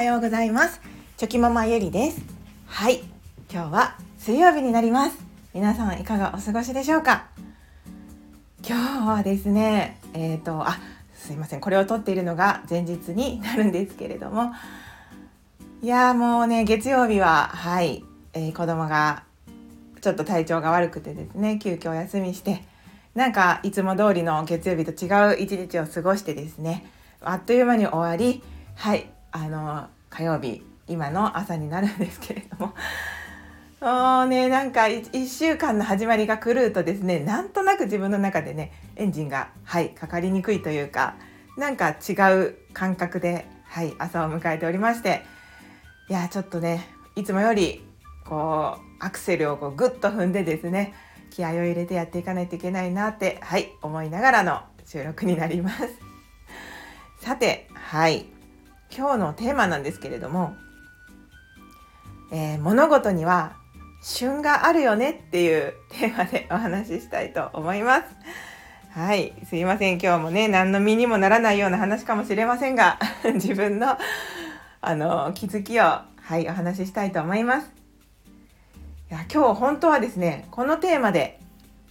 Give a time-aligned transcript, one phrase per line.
[0.00, 0.80] はようございます。
[1.18, 2.22] チョキママゆりです。
[2.64, 3.02] はい。
[3.52, 5.18] 今日は水曜日になります。
[5.52, 7.26] 皆さんいかがお過ごしでしょうか？
[8.66, 10.78] 今日はですねえっ、ー、とあ
[11.12, 11.60] すいません。
[11.60, 14.52] これを撮っているのが前日になるんですけれども。
[15.82, 19.24] いやもうね月曜日ははい、えー、子供が
[20.00, 22.64] ちょっと体調が悪くてですね急遽お休みして
[23.14, 28.42] なんかいつも通りの月曜日と違う一日を過ごしてですねあっという間に終わり
[28.76, 29.10] はい。
[29.32, 32.74] あの火曜日今の朝になるんですけれども。
[33.80, 41.14] もうねなんか1週間の始まりが狂うとですねなんとなく自分の中でねエンジンがはいかかりにくいというか
[41.56, 45.22] なんか違う感覚ではい朝を迎えておりまして
[46.10, 46.86] いやちょっとね
[47.16, 47.82] いつもより
[48.26, 50.92] こうアクセルをこうグッと踏んでですね
[51.30, 55.88] 気合を入れてやっていかないといけないなってはい思いながらの収録になります。
[57.20, 58.39] さてはい。
[58.96, 60.56] 今日のテーマなんですけれども、
[62.32, 63.56] えー、物事には
[64.02, 68.04] 旬があるよねっていうテーマでお話ししたいと思います
[68.92, 70.00] はい、すいません。
[70.00, 72.98] 今日もね、何の身にもならないような話かもしれませんが、
[73.34, 73.96] 自分の
[74.80, 77.70] あの気づきをはいお話ししたいと思います。
[79.08, 81.38] いや今日本当はですねこのテーマで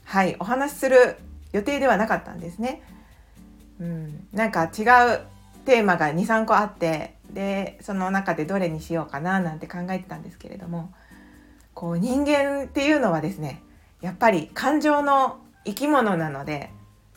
[0.04, 1.16] はいお話しする
[1.54, 2.82] 予定ではなかったんですね。
[3.80, 5.22] うん、なんか違う
[5.70, 10.92] テーマが23個あってでその中でどれにしようかななんて考えてたんですけれども
[11.76, 13.62] こう人間っていうのはですね
[14.02, 16.72] やっぱり感情の生き物なので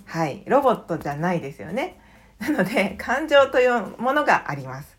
[0.04, 1.98] はいロボットじゃないですよね。
[2.40, 4.98] なので感情というものがあります。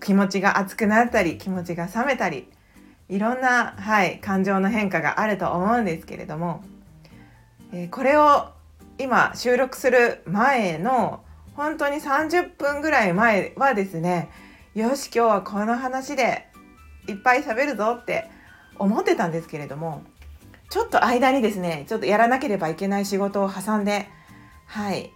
[0.00, 2.48] 気持ちが熱くなったり気持ちが冷めたり
[3.08, 6.64] いろんな、はい、感情の変化があると思うんですけれども、
[7.72, 8.48] えー、これを
[8.98, 11.22] 今収録する前の
[11.54, 14.30] 本当に30分ぐらい前はですね
[14.74, 16.46] よし今日はこの話で
[17.08, 18.30] いっぱい喋るぞって
[18.78, 20.02] 思ってたんですけれども
[20.70, 24.08] ちょっと間にですねちょっとやらなければいけない仕事を挟んで
[24.66, 25.10] はい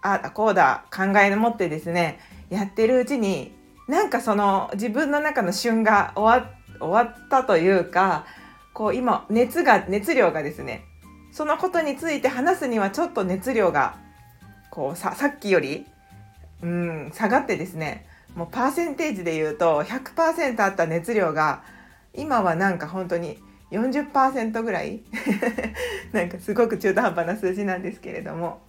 [0.00, 3.52] あこうだ考え持ってですねやってるうちに
[3.88, 6.50] なんかその自分の中の旬が終わ
[6.80, 8.24] 終わったというか
[8.72, 10.84] こう今熱が熱量がですね
[11.32, 13.98] そのことについて話すにはちょっと熱量が
[14.78, 15.86] こうささっきより
[16.62, 18.06] うん下がってですね
[18.36, 21.64] もうパーセンテージで言うと100%あった熱量が
[22.14, 25.00] 今はなんか本当に40%ぐらい
[26.14, 28.60] なんかすごく中途半端な数字なんですけれども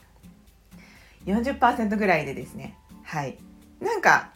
[1.27, 3.37] 40%ぐらいでですねはい。
[3.79, 4.31] なんか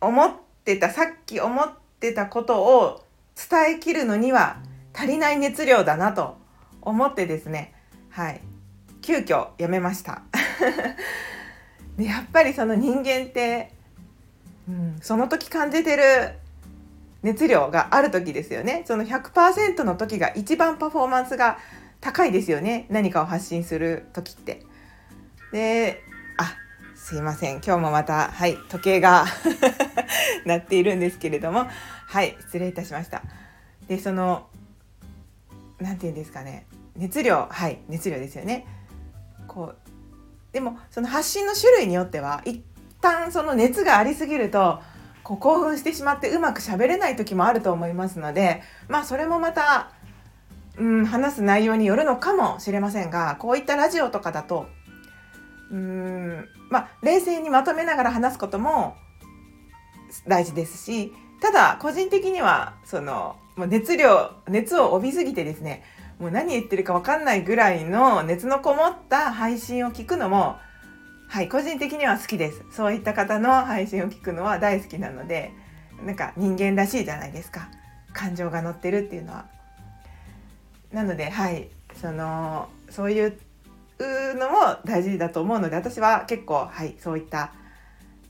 [0.00, 0.32] 思っ
[0.64, 3.04] てたさっき思ってたことを
[3.34, 4.58] 伝えきるのには
[4.94, 6.36] 足りない熱量だなと
[6.80, 7.74] 思ってですね
[8.10, 8.40] はい。
[9.02, 10.22] 急遽やめました。
[11.96, 13.72] でやっぱりその人間って、
[14.68, 16.02] うん、その時感じてる
[17.22, 18.84] 熱量がある時ですよね。
[18.86, 21.58] その100%の時が一番パフォーマンスが
[22.00, 22.86] 高いですよね。
[22.88, 24.62] 何かを発信する時って。
[25.52, 26.02] で
[26.38, 26.54] あ
[26.94, 27.56] すいません。
[27.56, 29.26] 今日もまたはい時計が
[30.46, 31.66] なっているんですけれども。
[32.06, 33.22] はい失礼いたしました。
[33.86, 34.48] でその
[35.78, 36.66] 何て言うんですかね。
[36.96, 38.66] 熱量はい熱量ですよね。
[39.46, 39.89] こう
[40.52, 42.62] でもその発信の種類によっては一
[43.00, 44.80] 旦その熱がありすぎると
[45.22, 49.92] こう興奮してしまってうまく喋れない時もあると思いますのでまあそれもまた、
[50.76, 54.66] うん、話す内容によるのかもしれませんがこういったラジオとかだと
[55.70, 58.96] うんまあ冷静にまとめながら話すことも
[60.26, 65.84] 大事ですしただ個人的にはそのもう熱量熱を帯びすぎてですね
[66.20, 70.58] もう何言ってるか分かんないぐらいの熱のこもった配信を聞くのも
[71.28, 75.52] はい個人的には好きですそういった方の配信を聞くのは大好きなので
[76.04, 77.70] なんか人間らしいじゃないですか
[78.12, 79.46] 感情が乗ってるっていうのは。
[80.92, 81.68] なのではい
[82.00, 83.38] そのそういう
[84.34, 87.52] のも大事だと思うので私は結構はいそういった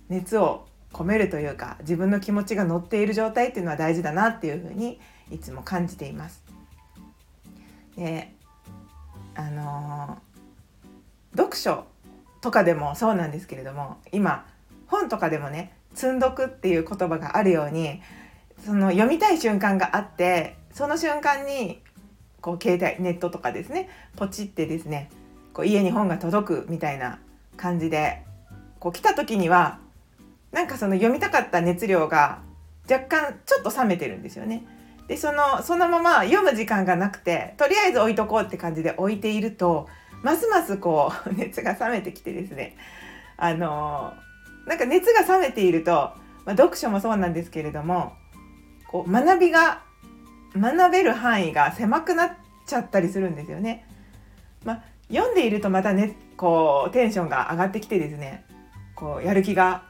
[0.09, 5.01] 熱を込めるというか自分の気持ちが乗っている状態っていうのは大事だなっていうふうに
[5.31, 6.50] いつも感じています。
[7.97, 8.35] で
[9.35, 10.19] あの
[11.37, 11.85] 読書
[12.41, 14.47] とかでもそうなんですけれども今
[14.87, 18.01] 本とかでもね「積んどく」っていう言葉があるように
[18.65, 21.83] その読みたい瞬間があってその瞬間に
[22.41, 25.11] こう携帯ネットとかですねポチってですね
[25.53, 27.19] こう家に本が届くみたいな
[27.57, 28.25] 感じで
[28.79, 29.79] こう来た時には
[30.53, 32.41] なんかその読みたかった熱量が
[32.91, 34.65] 若干ちょっと冷めてるんですよね。
[35.11, 39.89] でそのそのまま読む時間がなくてとりあえず置いとこうって感じで置いていると
[40.23, 42.77] ますますこう 熱が冷めてきてですね
[43.37, 44.15] あの
[44.67, 46.13] なんか熱が冷めていると
[46.45, 48.13] まあ、読書もそうなんですけれども
[48.89, 49.83] こう学びが
[50.57, 52.31] 学べる範囲が狭くなっ
[52.67, 53.87] ちゃったりするんですよね。
[54.65, 58.45] まあ、読んでいるとまたねこうテンションが上がってきてですね
[58.95, 59.85] こうやる気が、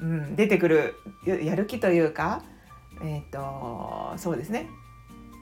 [0.00, 0.94] うん、出てくる
[1.26, 2.42] やる気というか、
[3.02, 4.68] えーと、そうですね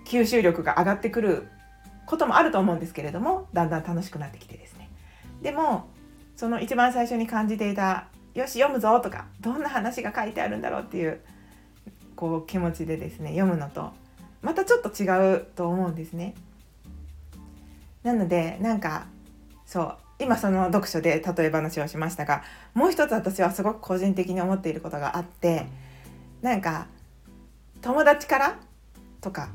[0.05, 1.49] 吸収力が上がってくる
[2.07, 4.91] こともあると思うんですけれどもだんだん楽しくなってきてですね
[5.43, 5.89] でも
[6.37, 11.21] その一番最初に感じていた「よし読むぞ」とかどんな話が書いてあるんだろうっていう
[12.15, 13.93] こう気持ちでですね読むのと
[14.43, 16.35] またちょっと違うと思うんですね。
[18.05, 19.07] なのでなんか
[19.65, 25.67] そう今その読書で例え話をしましたがもう一つ私はすごく個人的に思っていることがあって
[26.41, 26.87] なんか
[27.87, 28.59] 友達から
[29.21, 29.49] とか、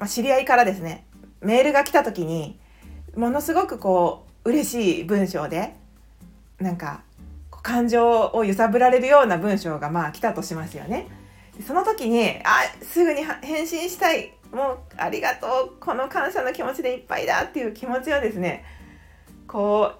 [0.00, 1.06] まあ、知り合いからですね
[1.40, 2.58] メールが来た時に
[3.14, 5.76] ものすごくこう嬉しい文章で
[6.58, 7.02] なんか
[7.62, 11.06] 感情を揺さぶられるような文章がまあ来たとしますよね。
[11.64, 18.64] その時にあすぐに返信したいもうありがとうこの感謝の気持ちでいっぱいだっていう気持ちをですね
[19.46, 19.92] こ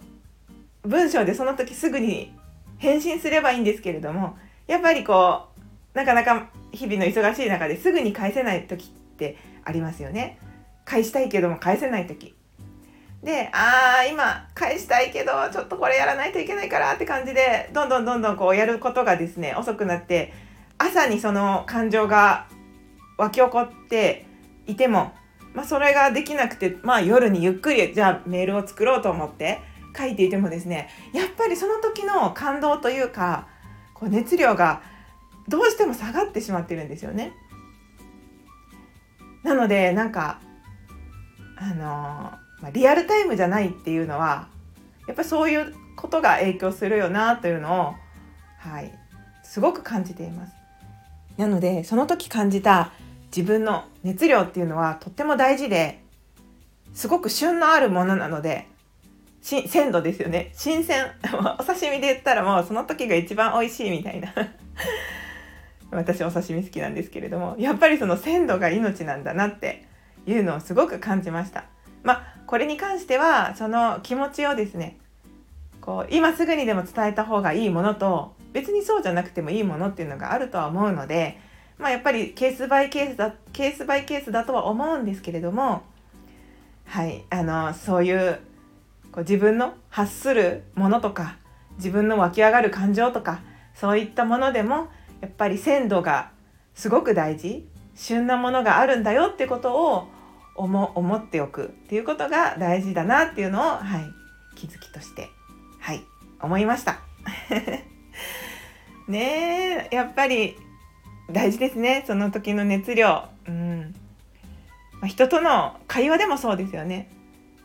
[0.84, 2.32] う文章でその時すぐに
[2.78, 4.36] 返信すればいいんですけれども
[4.66, 5.55] やっぱりこう
[5.96, 10.38] なかなか日々の忙しい中ですぐに返せない時ってありますよね。
[10.84, 12.36] 返したいけども返せない時。
[13.22, 20.34] であー今返したいけどちょっとこれやらないといけないからって感じでどんどんどんどんこうやることがですね遅くなって
[20.76, 22.46] 朝にその感情が
[23.16, 24.26] 湧き起こって
[24.66, 25.14] いても、
[25.54, 29.60] まあ、それができなくて、まあ、夜にゆっくりじゃあメールを作ろうと思って
[29.96, 33.48] 書いていてもですねやっぱりその時の感動というか
[33.94, 34.82] こう熱量が
[35.48, 37.32] どうしても下がってしまってるんですよね。
[39.42, 40.40] なのでなんか
[41.56, 44.48] あのま、リアルタイムじゃないっていうのは
[45.06, 47.94] やっぱりそういうことが影響するよなというのを
[48.58, 48.92] はい
[49.42, 50.52] すごく感じています。
[51.36, 52.92] なのでその時感じた
[53.34, 56.00] 自分の熱量っていうのはとっても大事で
[56.94, 58.68] すごく旬のあるものなので
[59.42, 61.04] 鮮度ですよね新鮮
[61.58, 64.32] お刺身で言ったらもうその時が一番美味しいみたいな
[65.90, 69.84] 私お刺身好きなんですけれどもやっぱりその鮮度が命なんだなって
[70.26, 71.64] いうのをすごく感じました。
[72.02, 74.98] まあこれに関してはその気持ちをですね
[75.80, 81.38] こう今すぐにでも伝えた方がいいものと別にそうじゃなくてもいいものっていうのがあるとは思うので、
[81.78, 85.82] まあ、やっぱりケースバイケースだケースバイケースだとは思うんですけれども
[86.86, 88.40] はいあのそういう
[89.12, 91.36] こう自分の発するものとか
[91.76, 93.40] 自分の湧き上がる感情とか
[93.74, 94.88] そういったものでも
[95.20, 96.30] やっぱり鮮度が
[96.74, 100.08] すごく大事旬なものがあるんだよってことを
[100.54, 104.04] 思思っておくっていうことが大事だなっていうのを、はい、
[104.56, 105.28] 気づきとして、
[105.80, 106.02] はい、
[106.40, 107.00] 思いました。
[109.08, 110.56] ねえやっぱり
[111.30, 113.24] 大事ですねその時の熱量。
[113.46, 113.94] うん
[115.00, 117.10] まあ、人との会話でもそうですよね。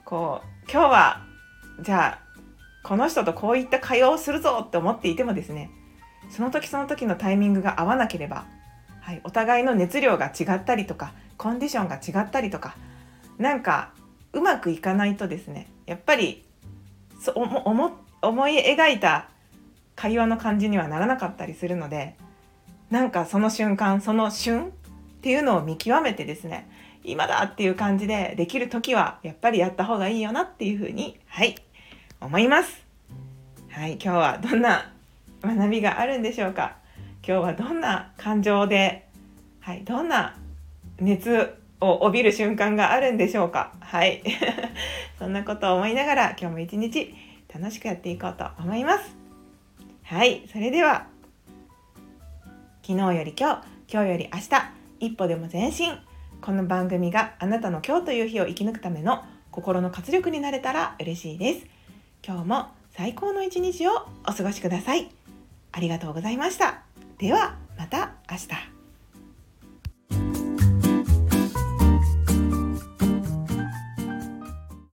[0.05, 1.25] こう今日は
[1.81, 2.31] じゃあ
[2.83, 5.71] この人とこういった会話をするぞって思っていてもですね
[6.31, 8.45] その時その時のタイミングが合わなければ、
[9.01, 12.75] はい、お互いの熱量が違ったりとかコンディションが違ったりとか
[13.37, 13.91] なんか
[14.33, 16.43] うまくいかないとですねやっぱり
[17.19, 17.91] そ思
[18.21, 19.29] 思い描いた
[19.95, 22.15] 会話の感じにはならなかったりするので
[22.89, 24.69] なんかその瞬間その瞬っ
[25.21, 26.69] ていうのを見極めてですね
[27.03, 31.55] 今だっていう感じでできる時はやっぱりやった方がいいよなっていうふうにはい
[32.19, 32.85] 思います。
[33.69, 34.91] はい今日はどんな
[35.41, 36.77] 学びがあるんでしょうか？
[37.25, 39.07] 今日はどんな感情で
[39.59, 40.35] はいどんな
[40.99, 43.73] 熱を帯びる瞬間があるんでしょうか？
[43.79, 44.23] はい。
[45.19, 47.13] そんなことを思いながら今日も一日
[47.53, 49.15] 楽しくやっていこうと思います。
[50.03, 50.47] はい。
[50.51, 51.07] それでは
[52.81, 54.49] 昨日より今日今日より明日
[54.99, 55.97] 一歩でも前進。
[56.41, 61.67] この番組があなたの今日という日を生き抜くための心の活力になれたら嬉しいです。
[62.25, 65.20] 今日も最高の一日をお過ごしください。
[65.71, 66.83] ありがとうございました。
[67.17, 68.70] ではまた明日。